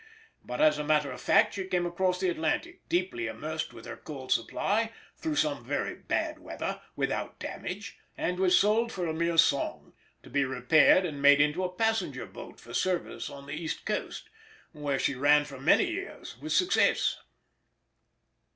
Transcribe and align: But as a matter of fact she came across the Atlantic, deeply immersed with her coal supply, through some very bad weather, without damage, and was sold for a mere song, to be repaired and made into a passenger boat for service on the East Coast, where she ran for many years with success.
But 0.43 0.59
as 0.61 0.79
a 0.79 0.83
matter 0.83 1.11
of 1.11 1.21
fact 1.21 1.53
she 1.53 1.65
came 1.65 1.85
across 1.85 2.19
the 2.19 2.29
Atlantic, 2.29 2.89
deeply 2.89 3.27
immersed 3.27 3.71
with 3.71 3.85
her 3.85 3.97
coal 3.97 4.29
supply, 4.29 4.91
through 5.15 5.35
some 5.35 5.63
very 5.63 5.93
bad 5.93 6.39
weather, 6.39 6.81
without 6.95 7.37
damage, 7.37 7.99
and 8.17 8.39
was 8.39 8.57
sold 8.57 8.91
for 8.91 9.05
a 9.05 9.13
mere 9.13 9.37
song, 9.37 9.93
to 10.23 10.29
be 10.31 10.43
repaired 10.43 11.05
and 11.05 11.21
made 11.21 11.39
into 11.39 11.63
a 11.63 11.71
passenger 11.71 12.25
boat 12.25 12.59
for 12.59 12.73
service 12.73 13.29
on 13.29 13.45
the 13.45 13.53
East 13.53 13.85
Coast, 13.85 14.27
where 14.71 14.97
she 14.97 15.13
ran 15.13 15.45
for 15.45 15.59
many 15.59 15.91
years 15.91 16.35
with 16.41 16.51
success. 16.51 17.17